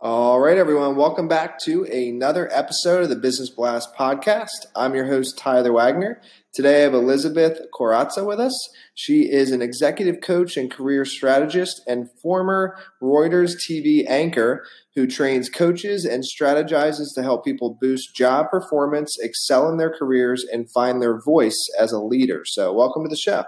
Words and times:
All 0.00 0.38
right, 0.38 0.56
everyone, 0.56 0.94
welcome 0.94 1.26
back 1.26 1.58
to 1.64 1.82
another 1.82 2.48
episode 2.52 3.02
of 3.02 3.08
the 3.08 3.16
Business 3.16 3.50
Blast 3.50 3.96
podcast. 3.96 4.66
I'm 4.76 4.94
your 4.94 5.06
host, 5.06 5.36
Tyler 5.36 5.72
Wagner. 5.72 6.22
Today 6.54 6.76
I 6.76 6.84
have 6.84 6.94
Elizabeth 6.94 7.58
Koraca 7.74 8.24
with 8.24 8.38
us. 8.38 8.54
She 8.94 9.22
is 9.22 9.50
an 9.50 9.60
executive 9.60 10.20
coach 10.20 10.56
and 10.56 10.70
career 10.70 11.04
strategist 11.04 11.82
and 11.88 12.08
former 12.22 12.76
Reuters 13.02 13.56
TV 13.68 14.08
anchor 14.08 14.64
who 14.94 15.08
trains 15.08 15.50
coaches 15.50 16.04
and 16.04 16.22
strategizes 16.22 17.08
to 17.16 17.24
help 17.24 17.44
people 17.44 17.76
boost 17.80 18.14
job 18.14 18.50
performance, 18.50 19.18
excel 19.20 19.68
in 19.68 19.78
their 19.78 19.90
careers, 19.90 20.44
and 20.44 20.70
find 20.70 21.02
their 21.02 21.20
voice 21.20 21.58
as 21.76 21.90
a 21.90 21.98
leader. 21.98 22.42
So, 22.44 22.72
welcome 22.72 23.02
to 23.02 23.08
the 23.08 23.16
show. 23.16 23.42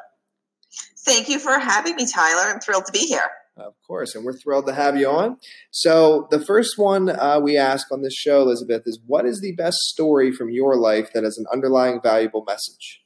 Thank 1.05 1.29
you 1.29 1.39
for 1.39 1.61
having 1.61 1.95
me, 1.95 2.09
Tyler. 2.13 2.53
I'm 2.53 2.59
thrilled 2.59 2.87
to 2.87 2.93
be 2.93 3.07
here. 3.07 3.31
Of 3.57 3.75
course, 3.87 4.15
and 4.15 4.25
we're 4.25 4.39
thrilled 4.39 4.67
to 4.67 4.73
have 4.73 4.97
you 4.97 5.09
on. 5.09 5.37
So, 5.71 6.29
the 6.31 6.43
first 6.45 6.79
one 6.79 7.11
uh, 7.11 7.41
we 7.41 7.59
ask 7.59 7.93
on 7.93 8.03
this 8.03 8.15
show, 8.15 8.43
Elizabeth, 8.43 8.83
is 8.87 8.99
what 9.07 9.27
is 9.27 9.41
the 9.41 9.53
best 9.53 9.77
story 9.77 10.33
from 10.33 10.51
your 10.51 10.77
life 10.77 11.13
that 11.13 11.25
has 11.25 11.37
an 11.37 11.45
underlying 11.53 12.01
valuable 12.03 12.45
message? 12.47 13.03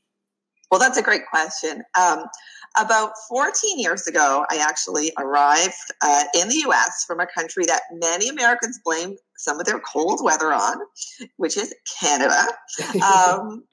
Well, 0.70 0.81
that's 0.81 0.98
a 0.98 1.03
great 1.03 1.22
question. 1.31 1.83
Um, 1.98 2.25
about 2.77 3.12
14 3.28 3.78
years 3.78 4.06
ago, 4.06 4.45
I 4.50 4.56
actually 4.56 5.12
arrived 5.19 5.75
uh, 6.03 6.25
in 6.34 6.48
the 6.48 6.65
US 6.67 7.05
from 7.06 7.20
a 7.20 7.27
country 7.27 7.65
that 7.67 7.83
many 7.92 8.28
Americans 8.28 8.81
blame 8.84 9.17
some 9.37 9.61
of 9.61 9.67
their 9.67 9.78
cold 9.78 10.20
weather 10.22 10.53
on, 10.53 10.78
which 11.37 11.56
is 11.56 11.75
Canada. 12.00 12.48
Um, 12.95 13.65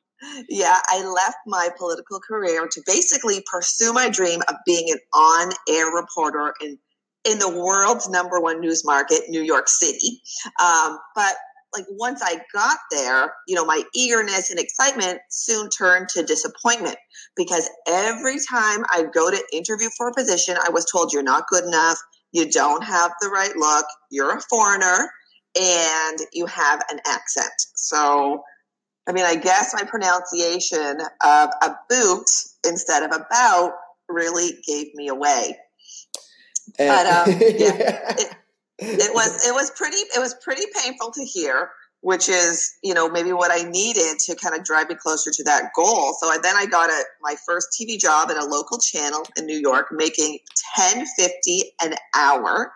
yeah, 0.49 0.77
I 0.87 1.03
left 1.03 1.37
my 1.47 1.69
political 1.77 2.19
career 2.19 2.67
to 2.71 2.81
basically 2.85 3.43
pursue 3.51 3.93
my 3.93 4.09
dream 4.09 4.41
of 4.47 4.55
being 4.65 4.91
an 4.91 4.99
on-air 5.13 5.87
reporter 5.87 6.53
in 6.61 6.77
in 7.23 7.37
the 7.37 7.49
world's 7.49 8.09
number 8.09 8.39
one 8.39 8.59
news 8.59 8.83
market, 8.83 9.21
New 9.29 9.43
York 9.43 9.67
City. 9.67 10.21
Um, 10.59 10.97
but 11.13 11.35
like 11.73 11.85
once 11.91 12.21
I 12.23 12.41
got 12.53 12.77
there, 12.91 13.33
you 13.47 13.55
know, 13.55 13.65
my 13.65 13.83
eagerness 13.93 14.49
and 14.49 14.59
excitement 14.59 15.19
soon 15.29 15.69
turned 15.69 16.09
to 16.09 16.23
disappointment 16.23 16.97
because 17.35 17.69
every 17.87 18.37
time 18.49 18.83
I 18.91 19.05
go 19.13 19.29
to 19.29 19.43
interview 19.53 19.89
for 19.95 20.09
a 20.09 20.13
position, 20.13 20.57
I 20.65 20.69
was 20.69 20.85
told 20.91 21.13
you're 21.13 21.23
not 21.23 21.47
good 21.47 21.63
enough, 21.63 21.97
you 22.31 22.49
don't 22.49 22.83
have 22.83 23.11
the 23.21 23.29
right 23.29 23.55
look, 23.55 23.85
you're 24.09 24.35
a 24.35 24.41
foreigner, 24.49 25.09
and 25.59 26.19
you 26.33 26.45
have 26.45 26.83
an 26.89 26.99
accent. 27.05 27.53
So 27.75 28.41
I 29.07 29.13
mean, 29.13 29.25
I 29.25 29.35
guess 29.35 29.73
my 29.73 29.83
pronunciation 29.83 30.99
of 31.23 31.49
a 31.61 31.75
boot 31.89 32.29
instead 32.65 33.03
of 33.03 33.11
about 33.11 33.73
really 34.07 34.59
gave 34.67 34.93
me 34.93 35.07
away. 35.07 35.57
And, 36.77 36.89
but 36.89 37.07
um, 37.07 37.29
yeah, 37.41 38.15
it, 38.17 38.35
it 38.77 39.13
was 39.13 39.47
it 39.47 39.53
was 39.53 39.71
pretty 39.71 39.97
it 39.97 40.19
was 40.19 40.35
pretty 40.43 40.63
painful 40.81 41.11
to 41.11 41.23
hear 41.23 41.69
which 42.01 42.27
is 42.27 42.73
you 42.83 42.93
know 42.93 43.09
maybe 43.09 43.31
what 43.31 43.51
i 43.51 43.67
needed 43.69 44.17
to 44.19 44.35
kind 44.35 44.55
of 44.55 44.63
drive 44.63 44.89
me 44.89 44.95
closer 44.95 45.31
to 45.31 45.43
that 45.43 45.71
goal. 45.75 46.15
So 46.19 46.27
I, 46.27 46.37
then 46.41 46.55
i 46.55 46.65
got 46.65 46.89
a, 46.89 47.03
my 47.21 47.35
first 47.45 47.69
tv 47.79 47.99
job 47.99 48.29
at 48.29 48.37
a 48.37 48.45
local 48.45 48.79
channel 48.79 49.23
in 49.37 49.45
new 49.45 49.57
york 49.57 49.87
making 49.91 50.39
1050 50.77 51.63
an 51.81 51.95
hour. 52.15 52.73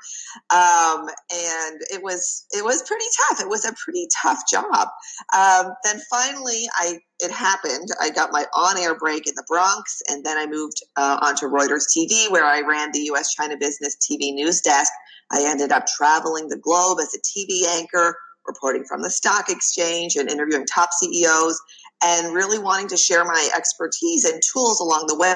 Um, 0.50 1.08
and 1.34 1.82
it 1.92 2.04
was 2.04 2.46
it 2.52 2.64
was 2.64 2.84
pretty 2.84 3.06
tough. 3.30 3.42
It 3.42 3.50
was 3.50 3.66
a 3.66 3.74
pretty 3.84 4.08
tough 4.22 4.42
job. 4.50 4.88
Um, 5.36 5.74
then 5.84 6.00
finally 6.10 6.66
i 6.76 7.00
it 7.20 7.32
happened. 7.32 7.88
I 8.02 8.10
got 8.10 8.34
my 8.34 8.46
on-air 8.54 8.94
break 8.98 9.26
in 9.28 9.36
the 9.36 9.46
bronx 9.48 10.02
and 10.10 10.26
then 10.26 10.38
i 10.38 10.46
moved 10.46 10.84
uh, 10.98 11.18
onto 11.22 11.48
reuters 11.48 11.86
tv 11.96 12.30
where 12.30 12.46
i 12.46 12.62
ran 12.62 12.92
the 12.92 13.00
us 13.00 13.34
china 13.34 13.56
business 13.58 13.98
tv 13.98 14.34
news 14.34 14.62
desk. 14.62 14.92
I 15.32 15.44
ended 15.46 15.72
up 15.72 15.88
traveling 15.88 16.50
the 16.50 16.58
globe 16.58 17.00
as 17.02 17.14
a 17.14 17.20
TV 17.20 17.66
anchor, 17.68 18.16
reporting 18.48 18.86
from 18.86 19.02
the 19.02 19.10
stock 19.10 19.50
exchange 19.50 20.16
and 20.16 20.30
interviewing 20.30 20.66
top 20.66 20.90
CEOs 20.94 21.60
and 22.04 22.34
really 22.34 22.60
wanting 22.60 22.88
to 22.90 22.98
share 22.98 23.24
my 23.24 23.50
expertise 23.56 24.26
and 24.26 24.42
tools 24.52 24.80
along 24.80 25.06
the 25.08 25.18
way. 25.18 25.34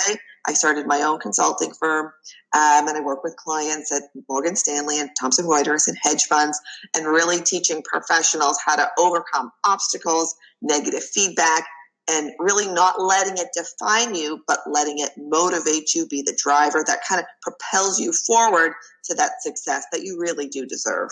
I 0.47 0.53
started 0.53 0.87
my 0.87 1.01
own 1.01 1.19
consulting 1.19 1.71
firm 1.73 2.07
um, 2.53 2.87
and 2.87 2.97
I 2.97 3.01
work 3.01 3.23
with 3.23 3.35
clients 3.35 3.91
at 3.91 4.03
Morgan 4.29 4.55
Stanley 4.55 4.99
and 4.99 5.09
Thomson 5.19 5.45
Reuters 5.45 5.87
and 5.87 5.97
hedge 6.01 6.25
funds 6.25 6.59
and 6.95 7.05
really 7.05 7.41
teaching 7.41 7.83
professionals 7.83 8.59
how 8.63 8.75
to 8.75 8.89
overcome 8.97 9.51
obstacles, 9.65 10.35
negative 10.61 11.03
feedback, 11.03 11.65
and 12.09 12.31
really 12.39 12.67
not 12.67 12.99
letting 12.99 13.37
it 13.37 13.49
define 13.53 14.15
you, 14.15 14.41
but 14.47 14.59
letting 14.67 14.99
it 14.99 15.11
motivate 15.17 15.93
you, 15.93 16.07
be 16.07 16.23
the 16.23 16.37
driver 16.41 16.83
that 16.85 16.99
kind 17.07 17.21
of 17.21 17.27
propels 17.41 17.99
you 17.99 18.11
forward 18.11 18.73
to 19.05 19.13
that 19.15 19.41
success 19.41 19.85
that 19.91 20.01
you 20.01 20.19
really 20.19 20.47
do 20.47 20.65
deserve. 20.65 21.09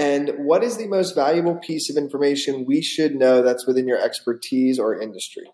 And 0.00 0.30
what 0.38 0.64
is 0.64 0.78
the 0.78 0.86
most 0.86 1.14
valuable 1.14 1.56
piece 1.56 1.90
of 1.90 1.98
information 1.98 2.64
we 2.66 2.80
should 2.80 3.14
know 3.14 3.42
that's 3.42 3.66
within 3.66 3.86
your 3.86 4.00
expertise 4.00 4.78
or 4.78 4.98
industry? 4.98 5.44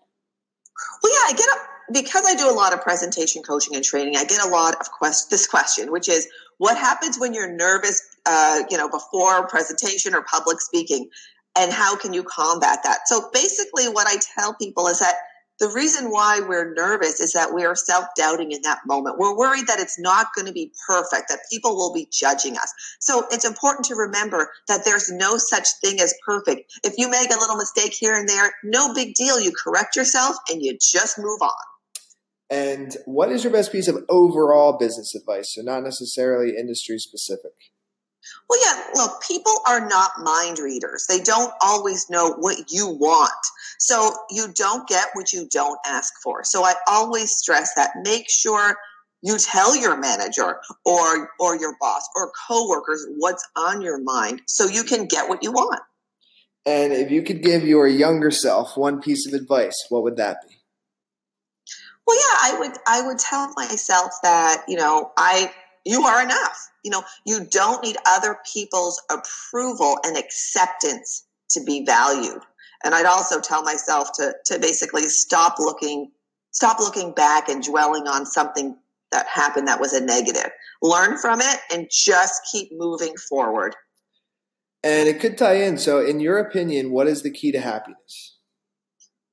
Well, 1.03 1.11
yeah, 1.11 1.33
I 1.33 1.37
get 1.37 1.49
a, 1.49 2.01
because 2.01 2.23
I 2.25 2.33
do 2.33 2.49
a 2.49 2.55
lot 2.55 2.71
of 2.71 2.81
presentation 2.81 3.43
coaching 3.43 3.75
and 3.75 3.83
training. 3.83 4.15
I 4.15 4.23
get 4.23 4.41
a 4.41 4.47
lot 4.47 4.75
of 4.79 4.89
quest, 4.89 5.29
this 5.29 5.47
question, 5.47 5.91
which 5.91 6.07
is, 6.07 6.29
what 6.59 6.77
happens 6.77 7.19
when 7.19 7.33
you're 7.33 7.51
nervous, 7.51 8.01
uh, 8.25 8.61
you 8.69 8.77
know, 8.77 8.87
before 8.87 9.45
presentation 9.49 10.15
or 10.15 10.21
public 10.23 10.61
speaking, 10.61 11.09
and 11.57 11.73
how 11.73 11.97
can 11.97 12.13
you 12.13 12.23
combat 12.23 12.79
that? 12.85 12.99
So 13.07 13.29
basically, 13.33 13.89
what 13.89 14.07
I 14.07 14.15
tell 14.33 14.53
people 14.53 14.87
is 14.87 14.99
that 14.99 15.15
the 15.59 15.69
reason 15.69 16.11
why 16.11 16.39
we're 16.39 16.73
nervous 16.73 17.19
is 17.19 17.33
that 17.33 17.53
we 17.53 17.65
are 17.65 17.75
self 17.75 18.05
doubting 18.15 18.51
in 18.51 18.61
that 18.63 18.79
moment. 18.85 19.17
We're 19.17 19.35
worried 19.35 19.67
that 19.67 19.79
it's 19.79 19.99
not 19.99 20.27
going 20.35 20.47
to 20.47 20.53
be 20.53 20.71
perfect, 20.87 21.29
that 21.29 21.39
people 21.51 21.75
will 21.75 21.93
be 21.93 22.07
judging 22.11 22.57
us. 22.57 22.71
So 22.99 23.25
it's 23.31 23.45
important 23.45 23.85
to 23.87 23.95
remember 23.95 24.51
that 24.67 24.85
there's 24.85 25.11
no 25.11 25.37
such 25.37 25.67
thing 25.81 25.99
as 25.99 26.13
perfect. 26.25 26.79
If 26.83 26.93
you 26.97 27.09
make 27.09 27.31
a 27.31 27.39
little 27.39 27.55
mistake 27.55 27.93
here 27.93 28.13
and 28.13 28.29
there, 28.29 28.51
no 28.63 28.93
big 28.93 29.15
deal. 29.15 29.39
You 29.39 29.51
correct 29.51 29.95
yourself 29.95 30.35
and 30.49 30.61
you 30.61 30.77
just 30.79 31.17
move 31.17 31.41
on. 31.41 31.51
And 32.49 32.95
what 33.05 33.31
is 33.31 33.43
your 33.43 33.51
best 33.51 33.71
piece 33.71 33.87
of 33.87 34.05
overall 34.07 34.77
business 34.77 35.13
advice? 35.15 35.53
So, 35.53 35.61
not 35.63 35.83
necessarily 35.83 36.55
industry 36.57 36.97
specific. 36.97 37.51
Well, 38.49 38.59
yeah, 38.63 38.83
look, 38.95 39.21
people 39.21 39.53
are 39.67 39.85
not 39.87 40.11
mind 40.21 40.59
readers. 40.59 41.05
They 41.07 41.19
don't 41.19 41.53
always 41.61 42.09
know 42.09 42.33
what 42.33 42.71
you 42.71 42.87
want. 42.87 43.31
So 43.79 44.13
you 44.31 44.47
don't 44.53 44.87
get 44.87 45.09
what 45.13 45.33
you 45.33 45.47
don't 45.51 45.79
ask 45.85 46.13
for. 46.23 46.43
So 46.43 46.63
I 46.63 46.73
always 46.87 47.31
stress 47.31 47.73
that. 47.75 47.91
Make 48.03 48.29
sure 48.29 48.75
you 49.21 49.37
tell 49.37 49.75
your 49.75 49.97
manager 49.97 50.57
or 50.85 51.29
or 51.39 51.57
your 51.57 51.75
boss 51.79 52.07
or 52.15 52.31
coworkers 52.47 53.05
what's 53.17 53.47
on 53.55 53.81
your 53.81 54.01
mind 54.01 54.41
so 54.47 54.65
you 54.65 54.83
can 54.83 55.05
get 55.05 55.27
what 55.27 55.43
you 55.43 55.51
want. 55.51 55.81
And 56.65 56.91
if 56.91 57.11
you 57.11 57.23
could 57.23 57.41
give 57.41 57.63
your 57.65 57.87
younger 57.87 58.29
self 58.29 58.75
one 58.75 59.01
piece 59.01 59.25
of 59.25 59.33
advice, 59.33 59.85
what 59.89 60.03
would 60.03 60.17
that 60.17 60.37
be? 60.47 60.55
Well, 62.05 62.17
yeah, 62.17 62.37
I 62.41 62.59
would 62.59 62.77
I 62.87 63.01
would 63.07 63.19
tell 63.19 63.51
myself 63.55 64.11
that, 64.23 64.63
you 64.67 64.77
know, 64.77 65.11
I 65.17 65.51
you 65.85 66.03
are 66.03 66.21
enough. 66.21 66.69
You 66.83 66.91
know, 66.91 67.03
you 67.25 67.45
don't 67.49 67.83
need 67.83 67.97
other 68.07 68.37
people's 68.53 69.01
approval 69.09 69.97
and 70.03 70.17
acceptance 70.17 71.25
to 71.51 71.63
be 71.63 71.85
valued. 71.85 72.41
And 72.83 72.93
I'd 72.93 73.05
also 73.05 73.39
tell 73.39 73.63
myself 73.63 74.11
to 74.15 74.33
to 74.45 74.59
basically 74.59 75.03
stop 75.03 75.55
looking 75.59 76.11
stop 76.51 76.79
looking 76.79 77.13
back 77.13 77.49
and 77.49 77.63
dwelling 77.63 78.07
on 78.07 78.25
something 78.25 78.75
that 79.11 79.27
happened 79.27 79.67
that 79.67 79.79
was 79.79 79.93
a 79.93 80.03
negative. 80.03 80.49
Learn 80.81 81.17
from 81.17 81.39
it 81.41 81.59
and 81.71 81.87
just 81.91 82.41
keep 82.51 82.69
moving 82.73 83.15
forward. 83.29 83.75
And 84.83 85.07
it 85.07 85.19
could 85.19 85.37
tie 85.37 85.55
in. 85.55 85.77
So, 85.77 86.05
in 86.05 86.19
your 86.19 86.37
opinion, 86.37 86.91
what 86.91 87.07
is 87.07 87.23
the 87.23 87.31
key 87.31 87.51
to 87.51 87.59
happiness? 87.59 88.37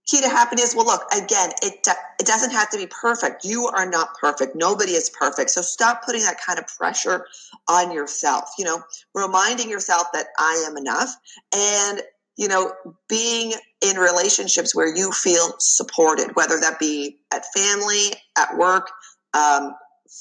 key 0.06 0.20
to 0.20 0.28
happiness 0.28 0.74
well 0.74 0.84
look 0.84 1.02
again 1.14 1.50
it 1.62 1.86
it 2.20 2.26
doesn't 2.26 2.50
have 2.50 2.68
to 2.70 2.76
be 2.76 2.86
perfect 2.86 3.44
you 3.44 3.66
are 3.66 3.88
not 3.88 4.14
perfect 4.20 4.54
nobody 4.54 4.92
is 4.92 5.10
perfect 5.10 5.50
so 5.50 5.62
stop 5.62 6.04
putting 6.04 6.22
that 6.22 6.36
kind 6.40 6.58
of 6.58 6.66
pressure 6.66 7.26
on 7.68 7.90
yourself 7.90 8.50
you 8.58 8.64
know 8.64 8.82
reminding 9.14 9.70
yourself 9.70 10.06
that 10.12 10.26
i 10.38 10.64
am 10.68 10.76
enough 10.76 11.14
and 11.54 12.02
you 12.36 12.48
know, 12.48 12.72
being 13.08 13.52
in 13.80 13.96
relationships 13.96 14.74
where 14.74 14.94
you 14.94 15.12
feel 15.12 15.54
supported, 15.58 16.34
whether 16.34 16.58
that 16.58 16.78
be 16.78 17.18
at 17.32 17.44
family, 17.54 18.12
at 18.36 18.56
work, 18.56 18.90
um, 19.34 19.74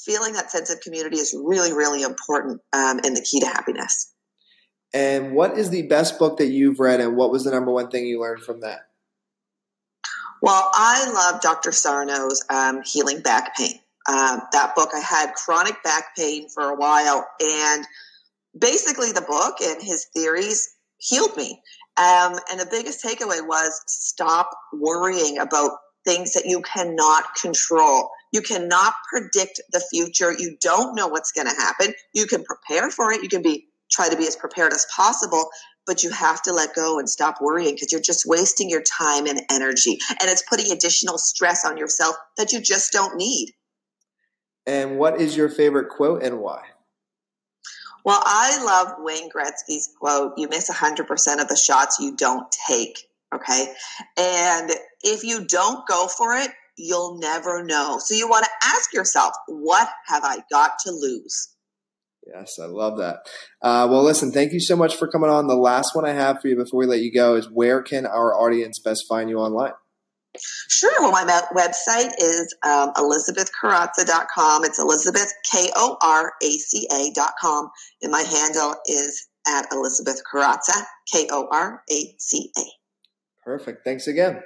feeling 0.04 0.32
that 0.34 0.50
sense 0.50 0.70
of 0.70 0.80
community 0.80 1.16
is 1.16 1.34
really, 1.44 1.72
really 1.72 2.02
important 2.02 2.60
um, 2.72 3.00
and 3.04 3.16
the 3.16 3.22
key 3.22 3.40
to 3.40 3.46
happiness. 3.46 4.12
And 4.92 5.32
what 5.32 5.58
is 5.58 5.70
the 5.70 5.82
best 5.82 6.18
book 6.20 6.38
that 6.38 6.46
you've 6.46 6.78
read, 6.78 7.00
and 7.00 7.16
what 7.16 7.32
was 7.32 7.44
the 7.44 7.50
number 7.50 7.72
one 7.72 7.90
thing 7.90 8.06
you 8.06 8.20
learned 8.20 8.44
from 8.44 8.60
that? 8.60 8.86
Well, 10.40 10.70
I 10.72 11.10
love 11.10 11.40
Dr. 11.40 11.70
Sarno's 11.70 12.44
um, 12.48 12.82
Healing 12.84 13.20
Back 13.20 13.56
Pain. 13.56 13.80
Um, 14.06 14.42
that 14.52 14.74
book, 14.76 14.90
I 14.94 15.00
had 15.00 15.32
chronic 15.34 15.82
back 15.82 16.14
pain 16.16 16.48
for 16.48 16.68
a 16.68 16.76
while, 16.76 17.26
and 17.40 17.84
basically, 18.56 19.10
the 19.10 19.22
book 19.22 19.56
and 19.60 19.82
his 19.82 20.06
theories 20.14 20.76
healed 20.98 21.36
me. 21.36 21.60
Um, 21.96 22.38
and 22.50 22.58
the 22.58 22.66
biggest 22.70 23.04
takeaway 23.04 23.46
was 23.46 23.80
stop 23.86 24.50
worrying 24.72 25.38
about 25.38 25.72
things 26.04 26.32
that 26.32 26.44
you 26.44 26.60
cannot 26.62 27.34
control. 27.40 28.10
You 28.32 28.42
cannot 28.42 28.94
predict 29.08 29.60
the 29.72 29.80
future. 29.80 30.32
You 30.36 30.56
don't 30.60 30.96
know 30.96 31.06
what's 31.06 31.32
going 31.32 31.46
to 31.46 31.54
happen. 31.54 31.94
You 32.12 32.26
can 32.26 32.44
prepare 32.44 32.90
for 32.90 33.12
it. 33.12 33.22
You 33.22 33.28
can 33.28 33.42
be 33.42 33.68
try 33.90 34.08
to 34.08 34.16
be 34.16 34.26
as 34.26 34.34
prepared 34.34 34.72
as 34.72 34.86
possible, 34.94 35.48
but 35.86 36.02
you 36.02 36.10
have 36.10 36.42
to 36.42 36.52
let 36.52 36.74
go 36.74 36.98
and 36.98 37.08
stop 37.08 37.36
worrying 37.40 37.74
because 37.74 37.92
you're 37.92 38.00
just 38.00 38.24
wasting 38.26 38.68
your 38.68 38.82
time 38.82 39.26
and 39.26 39.40
energy. 39.50 39.98
And 40.20 40.30
it's 40.30 40.42
putting 40.48 40.72
additional 40.72 41.16
stress 41.16 41.64
on 41.64 41.76
yourself 41.76 42.16
that 42.36 42.52
you 42.52 42.60
just 42.60 42.92
don't 42.92 43.16
need. 43.16 43.52
And 44.66 44.98
what 44.98 45.20
is 45.20 45.36
your 45.36 45.48
favorite 45.48 45.90
quote 45.90 46.22
and 46.22 46.40
why? 46.40 46.62
Well, 48.04 48.22
I 48.24 48.62
love 48.62 48.96
Wayne 48.98 49.30
Gretzky's 49.30 49.88
quote 49.98 50.34
You 50.36 50.48
miss 50.48 50.70
100% 50.70 51.40
of 51.40 51.48
the 51.48 51.56
shots 51.56 51.98
you 52.00 52.14
don't 52.16 52.46
take. 52.68 52.98
Okay. 53.34 53.72
And 54.18 54.70
if 55.02 55.24
you 55.24 55.44
don't 55.46 55.86
go 55.88 56.06
for 56.06 56.34
it, 56.34 56.50
you'll 56.76 57.18
never 57.18 57.64
know. 57.64 57.98
So 57.98 58.14
you 58.14 58.28
want 58.28 58.44
to 58.44 58.68
ask 58.68 58.92
yourself, 58.92 59.34
what 59.48 59.88
have 60.06 60.24
I 60.24 60.38
got 60.50 60.72
to 60.84 60.92
lose? 60.92 61.54
Yes, 62.26 62.58
I 62.60 62.66
love 62.66 62.98
that. 62.98 63.18
Uh, 63.60 63.86
well, 63.90 64.02
listen, 64.02 64.32
thank 64.32 64.52
you 64.52 64.60
so 64.60 64.76
much 64.76 64.96
for 64.96 65.08
coming 65.08 65.28
on. 65.28 65.46
The 65.46 65.56
last 65.56 65.94
one 65.94 66.06
I 66.06 66.12
have 66.12 66.40
for 66.40 66.48
you 66.48 66.56
before 66.56 66.80
we 66.80 66.86
let 66.86 67.00
you 67.00 67.12
go 67.12 67.34
is 67.34 67.50
where 67.50 67.82
can 67.82 68.06
our 68.06 68.34
audience 68.34 68.78
best 68.78 69.04
find 69.08 69.28
you 69.28 69.38
online? 69.38 69.72
Sure. 70.68 71.00
Well, 71.00 71.12
my 71.12 71.24
website 71.54 72.12
is 72.18 72.54
um. 72.64 72.92
It's 74.64 74.78
Elizabeth, 74.78 75.32
K 75.50 75.70
O 75.76 75.96
R 76.02 76.32
A 76.42 76.50
C 76.50 76.88
A.com. 76.90 77.70
And 78.02 78.12
my 78.12 78.22
handle 78.22 78.74
is 78.86 79.28
at 79.46 79.66
Elizabeth 79.72 80.20
Koraca, 80.30 80.82
K 81.12 81.28
O 81.30 81.48
R 81.50 81.82
A 81.90 82.14
C 82.18 82.50
A. 82.58 82.62
Perfect. 83.44 83.84
Thanks 83.84 84.06
again. 84.06 84.40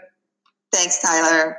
Thanks, 0.72 1.00
Tyler. 1.00 1.56